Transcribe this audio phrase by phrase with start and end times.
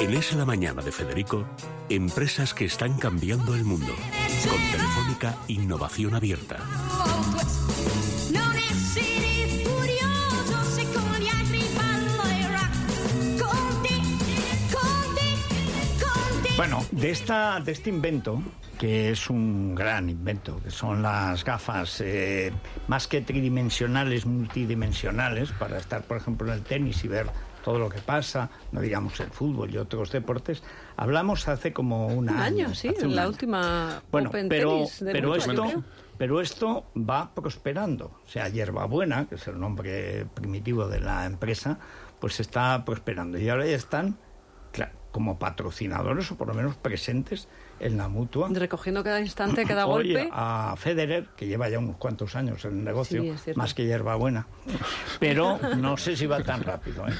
[0.00, 1.44] En Es la Mañana de Federico,
[1.88, 3.92] empresas que están cambiando el mundo.
[4.48, 6.58] Con Telefónica Innovación Abierta.
[16.56, 18.40] Bueno, de, esta, de este invento,
[18.78, 22.52] que es un gran invento, que son las gafas eh,
[22.86, 27.26] más que tridimensionales, multidimensionales, para estar, por ejemplo, en el tenis y ver
[27.64, 30.62] todo lo que pasa, no digamos el fútbol y otros deportes,
[30.96, 33.30] hablamos hace como un, Un año, sí, en la año.
[33.30, 35.84] última Bueno, Open pero, de pero, esto,
[36.16, 38.20] pero esto va prosperando.
[38.24, 41.78] O sea, Hierbabuena, que es el nombre primitivo de la empresa,
[42.20, 43.38] pues está prosperando.
[43.38, 44.18] Y ahora ya están
[45.10, 47.48] como patrocinadores o por lo menos presentes
[47.80, 48.48] en la mutua.
[48.52, 50.28] Recogiendo cada instante, cada Oye, golpe.
[50.32, 54.46] a Federer, que lleva ya unos cuantos años en el negocio, Sí, más que hierbabuena,
[55.20, 57.06] pero no sé si va tan rápido.
[57.08, 57.12] ¿eh?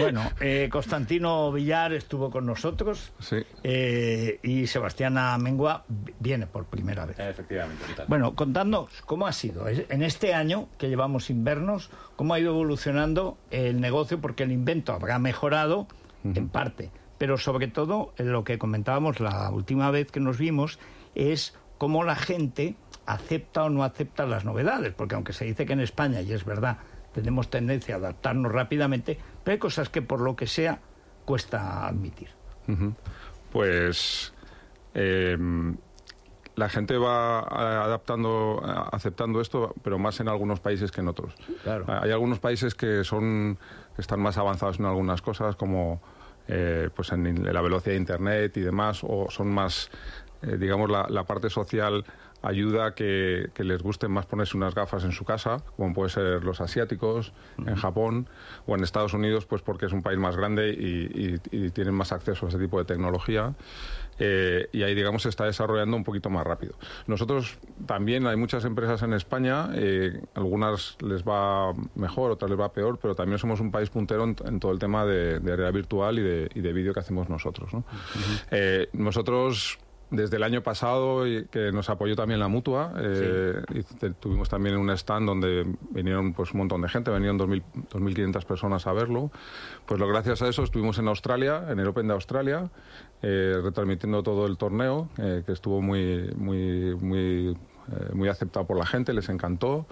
[0.00, 3.36] Bueno, eh, Constantino Villar estuvo con nosotros Sí.
[3.62, 5.84] eh, y Sebastiana Mengua
[6.20, 7.18] viene por primera vez.
[7.18, 7.84] Efectivamente.
[8.06, 13.38] Bueno, contadnos cómo ha sido en este año que llevamos invernos, cómo ha ido evolucionando
[13.50, 15.86] el negocio, porque el invento habrá mejorado
[16.24, 20.78] en parte, pero sobre todo en lo que comentábamos la última vez que nos vimos
[21.14, 25.72] es cómo la gente acepta o no acepta las novedades, porque aunque se dice que
[25.72, 26.78] en España, y es verdad,
[27.12, 30.80] tenemos tendencia a adaptarnos rápidamente, pero hay cosas que por lo que sea
[31.24, 32.28] cuesta admitir.
[33.50, 34.32] Pues
[34.94, 35.36] eh,
[36.58, 41.08] la gente va eh, adaptando, eh, aceptando esto, pero más en algunos países que en
[41.08, 41.34] otros.
[41.62, 41.86] Claro.
[41.88, 43.58] Hay algunos países que son
[43.94, 46.02] que están más avanzados en algunas cosas, como
[46.48, 49.90] eh, pues en la velocidad de Internet y demás, o son más,
[50.42, 52.04] eh, digamos, la, la parte social
[52.42, 56.10] ayuda a que, que les guste más ponerse unas gafas en su casa, como puede
[56.10, 58.28] ser los asiáticos, en Japón
[58.66, 61.94] o en Estados Unidos, pues porque es un país más grande y, y- y tienen
[61.94, 63.54] más acceso a ese tipo de tecnología.
[64.20, 66.74] Eh, y ahí, digamos, se está desarrollando un poquito más rápido.
[67.06, 72.72] Nosotros también hay muchas empresas en España, eh, algunas les va mejor, otras les va
[72.72, 75.72] peor, pero también somos un país puntero en, en todo el tema de, de realidad
[75.72, 77.72] virtual y de, y de vídeo que hacemos nosotros.
[77.72, 77.84] ¿no?
[78.50, 79.78] Eh, nosotros
[80.10, 84.90] desde el año pasado, que nos apoyó también la mutua, eh, y tuvimos también un
[84.90, 89.30] stand donde vinieron pues, un montón de gente, vinieron 2.000 2.500 personas a verlo.
[89.86, 92.70] Pues lo, gracias a eso estuvimos en Australia, en el Open de Australia,
[93.22, 97.56] eh, retransmitiendo todo el torneo, eh, que estuvo muy, muy, muy,
[98.12, 99.86] muy aceptado por la gente, les encantó.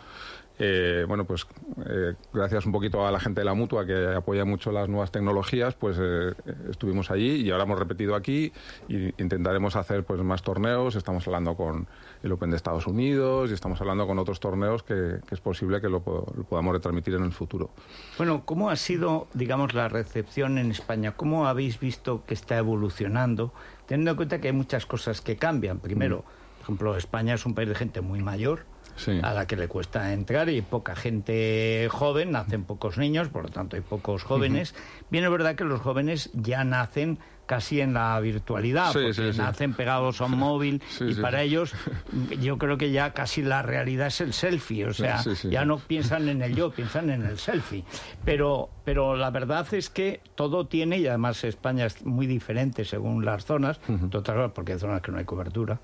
[0.58, 1.46] Eh, bueno, pues
[1.86, 5.10] eh, gracias un poquito a la gente de la mutua que apoya mucho las nuevas
[5.10, 6.32] tecnologías, pues eh,
[6.70, 8.52] estuvimos allí y ahora hemos repetido aquí
[8.88, 10.96] y intentaremos hacer pues más torneos.
[10.96, 11.86] Estamos hablando con
[12.22, 15.80] el Open de Estados Unidos y estamos hablando con otros torneos que, que es posible
[15.80, 15.98] que lo,
[16.34, 17.70] lo podamos retransmitir en el futuro.
[18.16, 21.12] Bueno, ¿cómo ha sido, digamos, la recepción en España?
[21.16, 23.52] ¿Cómo habéis visto que está evolucionando?
[23.86, 25.80] Teniendo en cuenta que hay muchas cosas que cambian.
[25.80, 26.24] Primero,
[26.58, 28.64] por ejemplo, España es un país de gente muy mayor,
[28.96, 29.20] Sí.
[29.22, 33.50] a la que le cuesta entrar y poca gente joven, nacen pocos niños, por lo
[33.50, 34.74] tanto hay pocos jóvenes.
[35.10, 39.32] Bien es verdad que los jóvenes ya nacen casi en la virtualidad, Sí, porque sí,
[39.32, 39.38] sí.
[39.38, 41.72] nacen pegados a un móvil y para ellos
[42.40, 46.28] yo creo que ya casi la realidad es el selfie, o sea, ya no piensan
[46.28, 47.84] en el yo, piensan en el selfie.
[48.24, 53.24] Pero, pero la verdad es que todo tiene, y además España es muy diferente según
[53.24, 55.80] las zonas, entre otras cosas porque hay zonas que no hay cobertura.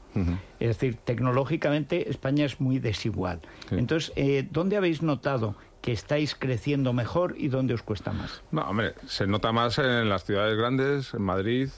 [0.60, 3.40] Es decir, tecnológicamente España es muy desigual.
[3.70, 8.41] Entonces, eh, ¿dónde habéis notado que estáis creciendo mejor y dónde os cuesta más?
[8.53, 11.69] No, hombre, se nota más en las ciudades grandes, en Madrid.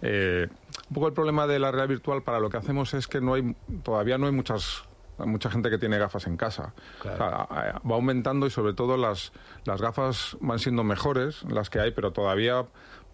[0.00, 0.46] Eh,
[0.88, 3.34] un poco el problema de la realidad virtual para lo que hacemos es que no
[3.34, 4.84] hay, todavía no hay muchas
[5.18, 6.72] mucha gente que tiene gafas en casa.
[7.02, 7.16] Claro.
[7.16, 9.32] O sea, a- a- va aumentando y sobre todo las,
[9.64, 12.64] las gafas van siendo mejores, las que hay, pero todavía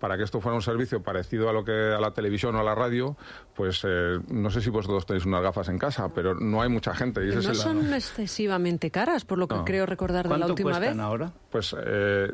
[0.04, 2.62] para que esto fuera un servicio parecido a lo que a la televisión o a
[2.62, 3.16] la radio,
[3.54, 6.94] pues eh, no sé si vosotros tenéis unas gafas en casa, pero no hay mucha
[6.94, 7.25] gente.
[7.25, 9.65] Y ese no es el- son excesivamente caras, por lo que No.
[9.65, 11.03] creo recordar de la ¿Cuánto última cuestan vez.
[11.06, 11.32] ahora?
[11.54, 12.32] Pues eh,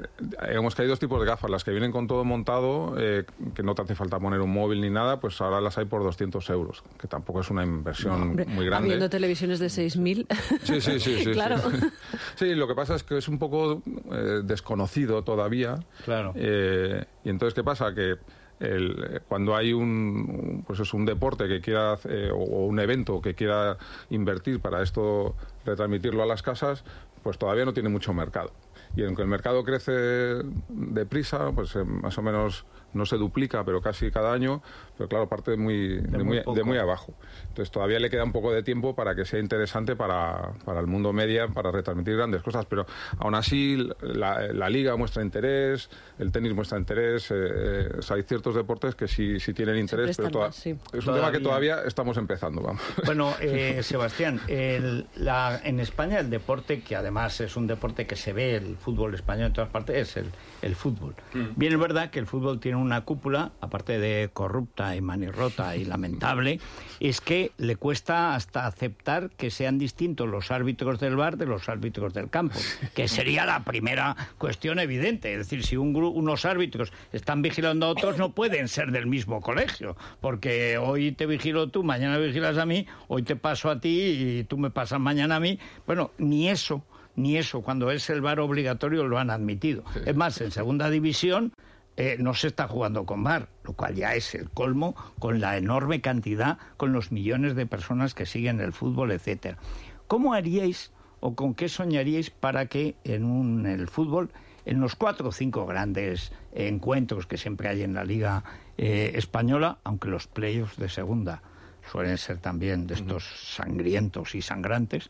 [0.49, 1.51] digamos que hay dos tipos de gafas.
[1.51, 4.81] Las que vienen con todo montado, eh, que no te hace falta poner un móvil
[4.81, 8.47] ni nada, pues ahora las hay por 200 euros, que tampoco es una inversión Hombre,
[8.47, 8.87] muy grande.
[8.89, 10.27] Habiendo televisiones de 6.000.
[10.63, 11.33] Sí, sí, sí, sí.
[11.35, 11.59] claro.
[11.59, 11.77] Sí.
[12.37, 15.79] Sí, lo que pasa es que es un poco eh, desconocido todavía.
[16.07, 16.33] Claro.
[16.35, 17.95] Eh, y entonces, ¿qué pasa?
[17.95, 18.17] Que
[18.59, 22.81] el- cuando hay un, un- pues es un deporte que quiera eh, o, o un
[22.81, 23.77] evento que quiera
[24.09, 25.37] invertir para esto
[25.67, 26.85] retransmitirlo a las casas,
[27.23, 28.51] pues todavía no tiene mucho mercado.
[28.97, 33.81] Y aunque el mercado crece deprisa, pues eh, más o menos no se duplica, pero
[33.81, 34.63] casi cada año,
[34.99, 37.15] pero claro, parte de muy, de muy muy, de muy abajo.
[37.43, 40.89] Entonces todavía le queda un poco de tiempo para que sea interesante para, para el
[40.89, 42.87] mundo media, para retransmitir grandes cosas, pero
[43.19, 45.89] aún así la, la liga muestra interés,
[46.19, 49.77] el tenis muestra interés, eh, eh, o sea, hay ciertos deportes que sí, sí tienen
[49.77, 50.71] interés, pero prestan toda- más, sí.
[50.71, 51.21] es un Todavía.
[51.27, 52.83] tema que todavía estamos empezando, vamos.
[53.07, 58.17] Bueno, eh, Sebastián, el- la- en España el deporte, que además es un deporte que
[58.17, 60.31] se ve, el fútbol español en todas partes, es el,
[60.63, 61.15] el fútbol.
[61.57, 65.85] Bien es verdad que el fútbol tiene una cúpula, aparte de corrupta y manirrota y
[65.85, 66.61] lamentable,
[66.99, 71.69] es que le cuesta hasta aceptar que sean distintos los árbitros del bar de los
[71.69, 72.59] árbitros del campo,
[72.95, 75.33] que sería la primera cuestión evidente.
[75.33, 79.41] Es decir, si un unos árbitros están vigilando a otros, no pueden ser del mismo
[79.41, 84.39] colegio, porque hoy te vigilo tú, mañana vigilas a mí, hoy te paso a ti
[84.41, 85.59] y tú me pasas mañana a mí.
[85.87, 86.83] Bueno, ni eso,
[87.17, 89.85] ni eso, cuando es el bar obligatorio lo han admitido.
[90.07, 91.53] Es más, en segunda división
[91.97, 95.57] eh, no se está jugando con VAR, lo cual ya es el colmo con la
[95.57, 99.59] enorme cantidad, con los millones de personas que siguen el fútbol, etcétera.
[100.07, 104.31] ¿Cómo haríais o con qué soñaríais para que en un, el fútbol,
[104.65, 108.45] en los cuatro o cinco grandes encuentros que siempre hay en la Liga
[108.79, 111.43] eh, Española, aunque los playoffs de segunda
[111.91, 113.25] suelen ser también de estos
[113.55, 115.09] sangrientos y sangrantes,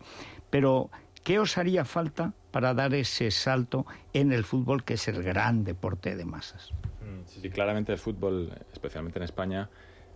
[0.51, 0.91] pero
[1.25, 5.65] ¿qué os haría falta para dar ese salto en el fútbol que es el gran
[5.65, 6.73] deporte de masas?
[7.01, 9.69] Mm, Sí, sí, claramente el fútbol, especialmente en España,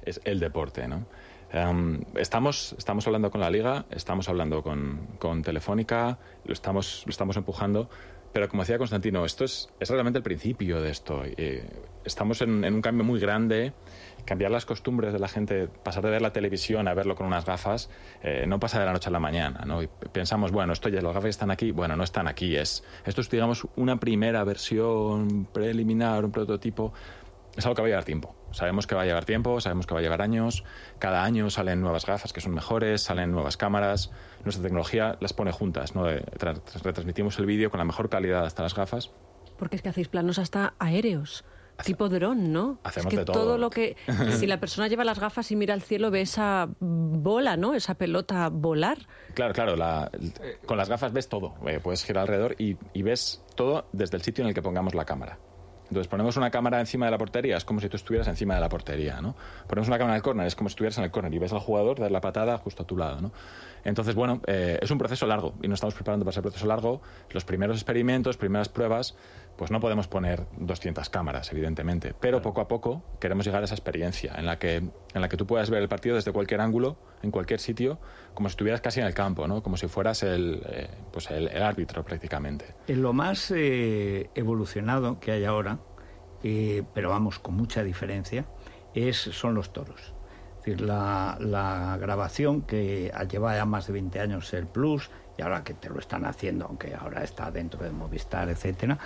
[0.04, 1.06] es el deporte, ¿no?
[1.52, 7.10] Em, estamos, estamos hablando con la Liga, estamos hablando con, con Telefónica, lo estamos, lo
[7.10, 7.88] estamos empujando,
[8.34, 11.22] pero como decía Constantino, esto es, es realmente el principio de esto.
[11.24, 11.64] Eh,
[12.04, 13.72] estamos en, un cambio muy grande.
[14.24, 17.44] Cambiar las costumbres de la gente, pasar de ver la televisión a verlo con unas
[17.44, 17.90] gafas,
[18.24, 19.62] eh, no pasa de la noche a la mañana.
[19.64, 19.84] ¿no?
[19.84, 22.56] Y pensamos, bueno, esto ya, las gafas están aquí, bueno, no están aquí.
[22.56, 26.92] Es, esto es, digamos, una primera versión preliminar, un prototipo.
[27.56, 28.34] Es algo que va a llevar tiempo.
[28.50, 30.64] Sabemos que va a llevar tiempo, sabemos que va a llevar años.
[30.98, 34.10] Cada año salen nuevas gafas que son mejores, salen nuevas cámaras.
[34.44, 35.94] Nuestra tecnología las pone juntas.
[35.94, 36.10] ¿no?
[36.10, 39.12] Eh, tra- retransmitimos el vídeo con la mejor calidad hasta las gafas.
[39.58, 41.44] Porque es que hacéis planos hasta aéreos.
[41.84, 42.78] Tipo dron, ¿no?
[42.84, 43.58] Hacemos es que de todo.
[43.58, 43.96] lo que...
[44.38, 47.74] si la persona lleva las gafas y mira al cielo, ve esa bola, ¿no?
[47.74, 48.98] Esa pelota volar.
[49.34, 50.08] Claro, claro, la-
[50.66, 51.54] con las gafas ves todo.
[51.66, 54.94] Eh, puedes girar alrededor y, y ves todo desde el sitio en el que pongamos
[54.94, 55.38] la cámara.
[55.88, 58.60] Entonces ponemos una cámara encima de la portería, es como si tú estuvieras encima de
[58.60, 59.36] la portería, ¿no?
[59.66, 61.52] Ponemos una cámara en el córner, es como si estuvieras en el córner y ves
[61.52, 63.32] al jugador dar la patada justo a tu lado, ¿no?
[63.84, 67.02] Entonces, bueno, eh, es un proceso largo y nos estamos preparando para ese proceso largo.
[67.30, 69.14] Los primeros experimentos, primeras pruebas,
[69.56, 73.74] pues no podemos poner 200 cámaras, evidentemente, pero poco a poco queremos llegar a esa
[73.74, 76.96] experiencia en la que, en la que tú puedas ver el partido desde cualquier ángulo,
[77.24, 77.98] en cualquier sitio,
[78.34, 79.62] como si estuvieras casi en el campo, ¿no?
[79.62, 82.74] Como si fueras el, eh, pues el, el árbitro prácticamente.
[82.86, 85.78] En lo más eh, evolucionado que hay ahora,
[86.42, 88.44] eh, pero vamos, con mucha diferencia,
[88.94, 90.14] es, son los toros.
[90.58, 95.42] Es decir, la, la grabación que lleva ya más de 20 años el Plus, y
[95.42, 98.98] ahora que te lo están haciendo, aunque ahora está dentro de Movistar, etcétera,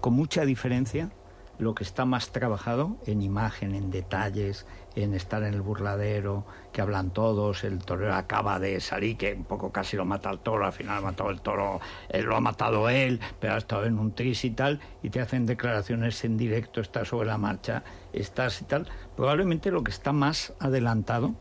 [0.00, 1.10] con mucha diferencia
[1.58, 6.80] lo que está más trabajado en imagen, en detalles, en estar en el burladero, que
[6.80, 10.66] hablan todos, el torero acaba de salir, que un poco casi lo mata el toro,
[10.66, 13.98] al final ha matado el toro, él lo ha matado él, pero ha estado en
[13.98, 17.82] un tris y tal, y te hacen declaraciones en directo, estás sobre la marcha,
[18.12, 18.86] estás y tal.
[19.16, 21.34] Probablemente lo que está más adelantado,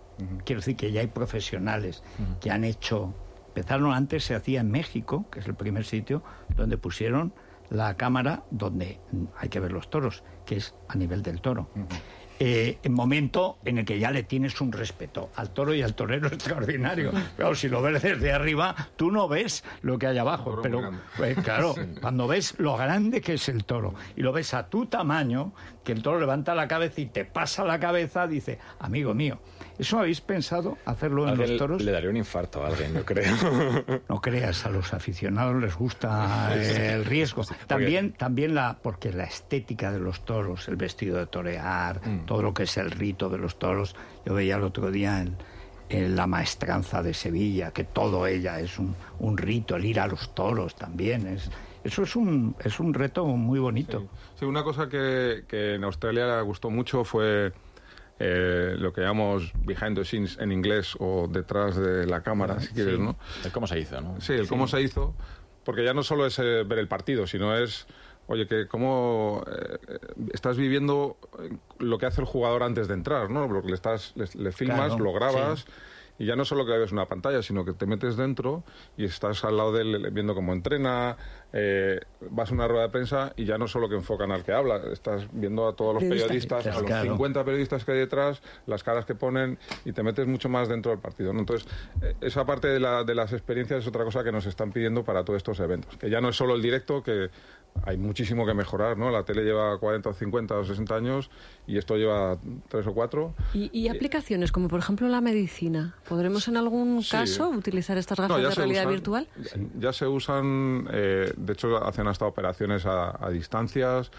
[0.46, 2.04] quiero decir que ya hay profesionales
[2.42, 3.14] que han hecho,
[3.48, 6.24] empezaron antes, se hacía en México, que es el primer sitio,
[6.56, 7.34] donde pusieron
[7.70, 9.00] la cámara donde
[9.38, 11.70] hay que ver los toros, que es a nivel del toro.
[12.38, 15.96] Eh, en momento en el que ya le tienes un respeto al toro y al
[15.96, 17.12] torero extraordinario.
[17.38, 20.60] Claro, si lo ves desde arriba, tú no ves lo que hay abajo.
[20.62, 24.68] Pero pues, claro, cuando ves lo grande que es el toro y lo ves a
[24.68, 25.54] tu tamaño,
[25.86, 29.40] que el toro levanta la cabeza y te pasa la cabeza, dice, amigo mío,
[29.78, 31.82] ¿eso habéis pensado hacerlo en los toros?
[31.82, 33.34] Le daría un infarto a alguien, yo creo.
[34.10, 37.44] No creas, a los aficionados les gusta el riesgo.
[37.68, 42.54] También, también la, porque la estética de los toros, el vestido de torear, todo lo
[42.54, 43.96] que es el rito de los toros.
[44.26, 45.38] Yo veía el otro día en,
[45.90, 50.08] en la maestranza de Sevilla, que todo ella es un, un rito, el ir a
[50.08, 51.28] los toros también.
[51.28, 51.50] Es,
[51.84, 54.08] eso es un, es un reto muy bonito.
[54.40, 57.54] Sí, una cosa que, que en Australia le gustó mucho fue
[58.18, 62.70] eh, lo que llamamos behind the scenes en inglés o detrás de la cámara, si
[62.74, 63.18] quieres, ¿no?
[63.44, 64.20] El cómo se hizo, ¿no?
[64.20, 65.14] Sí, el cómo se hizo,
[65.64, 67.86] porque ya no solo es eh, ver el partido, sino es,
[68.28, 69.78] oye, que cómo eh,
[70.34, 71.18] estás viviendo
[71.80, 73.48] lo que hace el jugador antes de entrar, ¿no?
[73.48, 75.60] Lo que le, estás, le, le filmas, Claro, lo grabas.
[75.62, 75.66] sí.
[76.18, 78.64] Y ya no solo que ves una pantalla, sino que te metes dentro
[78.96, 81.18] y estás al lado de él viendo cómo entrena,
[81.58, 84.52] eh, vas a una rueda de prensa y ya no solo que enfocan al que
[84.52, 86.64] habla, estás viendo a todos los Periodistas.
[86.64, 87.12] periodistas, a los Claro.
[87.12, 90.92] 50 periodistas que hay detrás, las caras que ponen y te metes mucho más dentro
[90.92, 91.32] del partido.
[91.32, 91.40] ¿no?
[91.40, 91.66] Entonces,
[92.02, 95.06] eh, esa parte de, la- de las experiencias es otra cosa que nos están pidiendo
[95.06, 97.30] para todos estos eventos, que ya no es solo el directo, que
[97.84, 99.12] hay muchísimo que mejorar, ¿no?
[99.12, 101.30] La tele lleva 40 o 50 o 60 años
[101.68, 102.38] y esto lleva
[102.70, 103.34] 3 o 4.
[103.54, 105.94] ¿Y, y aplicaciones como por ejemplo la medicina?
[106.08, 107.12] ¿Podremos en algún Sí.
[107.12, 109.28] caso utilizar estas gafas No, ya de realidad usan- virtual?
[109.78, 114.12] Ya se usan, eh, de hecho hacen hasta operaciones a, a distancias,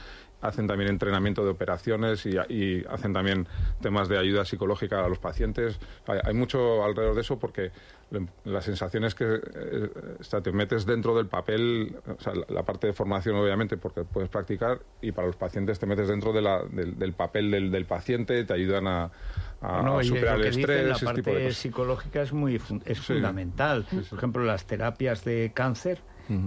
[0.43, 3.49] hacen también entrenamiento de operaciones y, y hacen también
[3.81, 5.81] temas de ayuda psicológica a los pacientes.
[6.07, 7.73] Hay, hay mucho alrededor de eso porque
[8.11, 9.89] lo- la sensación es que eh,
[10.43, 14.29] te metes dentro del papel, o sea, la, la parte de formación obviamente porque puedes
[14.29, 17.87] practicar y para los pacientes te metes dentro de la- del, del papel del, del
[17.87, 19.11] paciente, te ayudan a,
[19.63, 22.33] a No, y superar el que dice, estrés, la ese tipo de parte psicológica es
[22.35, 23.15] muy es Sí.
[23.15, 23.87] fundamental.
[23.89, 24.11] Sí, sí.
[24.11, 25.99] Por ejemplo, las terapias de cáncer,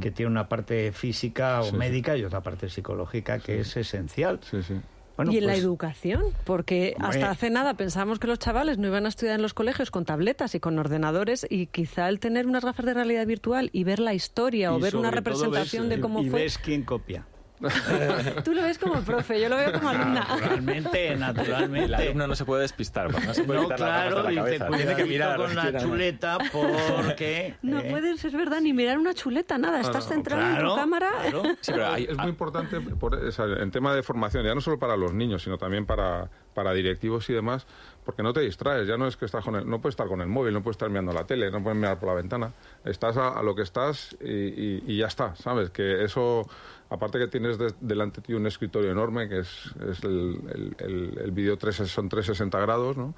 [0.01, 1.77] que tiene una parte física o Sí, sí.
[1.77, 4.39] médica y otra parte psicológica que es esencial.
[4.49, 4.75] Sí, sí.
[5.15, 7.19] Bueno, y en la pues, educación, porque Hombre.
[7.19, 10.05] hasta hace nada pensábamos que los chavales no iban a estudiar en los colegios con
[10.05, 13.99] tabletas y con ordenadores y quizá el tener unas gafas de realidad virtual y ver
[13.99, 16.41] la historia o y ver una representación ves- de cómo y fue.
[16.43, 17.25] ves quién copia.
[18.43, 20.25] Tú lo ves como profe, yo lo veo como alumna.
[20.29, 21.85] Naturalmente, naturalmente.
[21.85, 24.63] El alumno no se puede despistar, porque no se puede No, claro, la dice.
[24.75, 25.37] Tiene que mirar.
[25.37, 27.55] con la chuleta porque...
[27.61, 27.87] No ¿eh?
[27.89, 29.81] puedes, es verdad, ni mirar una chuleta, nada.
[29.81, 31.09] Estás centrado en tu cámara.
[31.21, 31.43] claro.
[31.61, 34.61] Sí, pero hay- es muy importante por- o sea, en tema de formación, ya no
[34.61, 37.65] solo para los niños, sino también para, para directivos y demás,
[38.05, 40.21] porque no te distraes, ya no es que estás con el, no puedes estar con
[40.21, 42.51] el móvil, no puedes estar mirando la tele, no puedes mirar por la ventana,
[42.83, 45.69] estás a, lo que estás y, ya está, ¿sabes?
[45.69, 46.47] Que eso,
[46.89, 51.19] aparte que tienes de- delante de ti un escritorio enorme, que es, el, el, el-
[51.23, 53.13] el vídeo 3, son 360 grados, ¿no?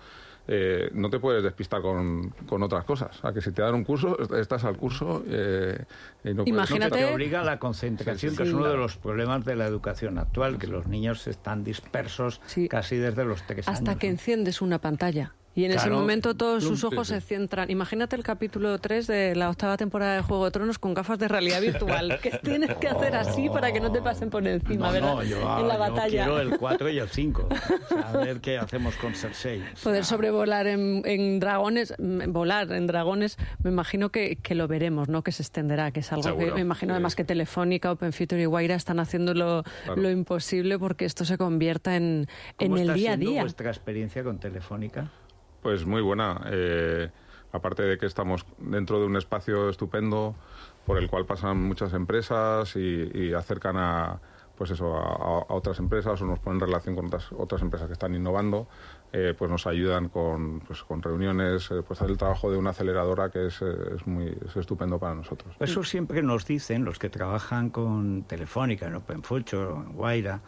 [0.47, 3.23] Eh, no te puedes despistar con, con otras cosas.
[3.23, 5.85] A que si te dan un curso, estás al curso eh,
[6.23, 8.97] y no puedes- Imagínate- Te obliga a la concentración, Sí, que es uno de los
[8.97, 12.67] problemas de la educación actual, que los niños están dispersos Sí.
[12.67, 13.99] casi desde los tres Hasta años.
[13.99, 14.13] que ¿no?
[14.13, 15.33] enciendes una pantalla.
[15.53, 15.99] Y en ese Claro.
[15.99, 17.69] momento todos sus ojos se centran.
[17.69, 21.27] Imagínate el capítulo 3 de la octava temporada de Juego de Tronos con gafas de
[21.27, 24.93] realidad virtual, que tienes que hacer así para que no te pasen por encima, No,
[24.93, 25.13] ¿verdad?
[25.15, 26.23] no, yo, en la yo batalla.
[26.23, 27.49] quiero el 4 y el 5.
[28.05, 29.61] a ver qué hacemos con Cersei.
[29.83, 35.09] Poder sobrevolar en, en dragones, mm, volar en dragones, me imagino que, que lo veremos,
[35.09, 35.21] ¿no?
[35.21, 36.95] Que se extenderá, que es algo que Seguro, me imagino sí.
[36.95, 40.01] además que Telefónica, Open Future y Guaira están haciendo lo, Claro.
[40.01, 42.27] lo imposible porque esto se convierta en,
[42.57, 43.41] en ¿Cómo el está día a día.
[43.41, 45.11] vuestra experiencia con Telefónica?
[45.61, 46.41] Pues muy buena.
[46.47, 47.09] Eh,
[47.51, 50.35] aparte de que estamos dentro de un espacio estupendo
[50.85, 54.19] por el cual pasan muchas empresas y, y acercan a
[54.61, 57.93] pues eso a, otras empresas o nos ponen en relación con otras, otras empresas que
[57.93, 58.67] están innovando,
[59.11, 62.69] eh, pues nos ayudan con, pues, con reuniones, eh, pues hacer el trabajo de una
[62.69, 65.55] aceleradora que es, eh, es muy es estupendo para nosotros.
[65.59, 70.41] Eso siempre nos dicen los que trabajan con Telefónica, en Open Future, en Guaira,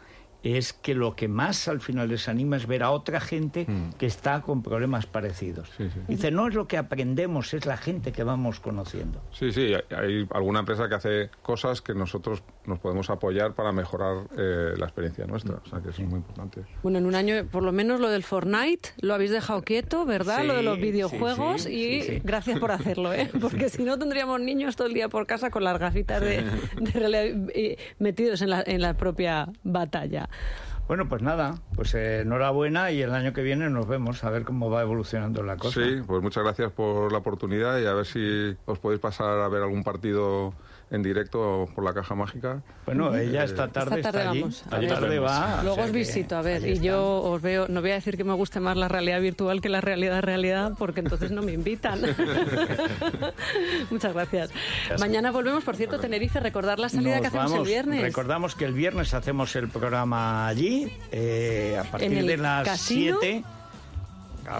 [0.44, 3.66] es que lo que más al final les anima es ver a otra gente
[3.98, 5.70] que está con problemas parecidos.
[5.78, 6.02] Sí, sí.
[6.08, 9.22] Dice, no es lo que aprendemos, es la gente que vamos conociendo.
[9.32, 14.28] Sí, sí, hay alguna empresa que hace cosas que nosotros nos podemos apoyar para mejorar
[14.38, 16.64] eh, la experiencia nuestra, o sea que es muy importante.
[16.82, 20.42] Bueno, en un año, por lo menos lo del Fortnite lo habéis dejado quieto, ¿verdad?
[20.42, 22.22] Sí, lo de los videojuegos sí, y sí, sí.
[22.24, 23.30] gracias por hacerlo, ¿eh?
[23.42, 26.44] Porque si no tendríamos niños todo el día por casa con las gafitas de,
[26.80, 27.52] de realidad,
[28.00, 30.30] metidos en la, en la propia batalla.
[30.88, 34.44] Bueno, pues nada, pues eh, enhorabuena y el año que viene nos vemos a ver
[34.44, 35.82] cómo va evolucionando la cosa.
[35.82, 39.48] Sí, pues muchas gracias por la oportunidad y a ver si os podéis pasar a
[39.48, 40.54] ver algún partido
[40.94, 42.62] en directo por la caja mágica.
[42.86, 44.42] Bueno, ella esta tarde Esta tarde está allí.
[44.42, 45.60] vamos, a Esta tarde va.
[45.60, 48.16] o Luego sea os visito, a ver, y yo os veo, no voy a decir
[48.16, 51.52] que me guste más la realidad virtual que la realidad realidad, porque entonces no me
[51.54, 52.00] invitan.
[53.90, 54.52] Muchas gracias.
[55.00, 58.02] Mañana volvemos, por cierto, Tenerife, recordar la salida Nos que hacemos vamos- el viernes.
[58.02, 63.18] Recordamos que el viernes hacemos el programa allí, eh, a partir el de las casino?
[63.22, 63.44] 7,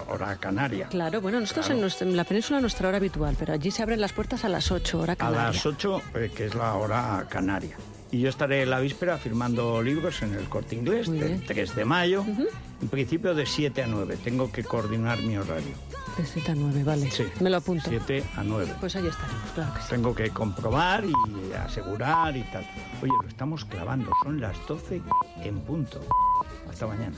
[0.10, 0.88] hora canaria.
[0.88, 4.00] Claro, bueno, nosotros en, nuestra- en la península nuestra hora habitual, pero allí se abren
[4.02, 5.44] las puertas a las 8, hora A canaria.
[5.52, 7.76] las 8, eh, que es la hora canaria.
[8.12, 11.44] Y yo estaré la víspera firmando libros en el corte inglés, del bien.
[11.48, 12.24] 3 de mayo,
[12.82, 14.18] en principio de 7 a 9.
[14.24, 15.74] Tengo que coordinar mi horario.
[16.18, 17.10] De 7 a 9, vale.
[17.10, 17.26] Sí.
[17.40, 17.90] Me lo apunto.
[17.90, 18.72] 7 a 9.
[18.80, 19.88] Pues ahí estaremos, claro que sí.
[19.90, 22.64] Tengo que comprobar y asegurar y tal.
[23.02, 25.02] Oye, lo estamos clavando, son las 12
[25.44, 26.00] en punto.
[26.70, 27.18] Hasta mañana.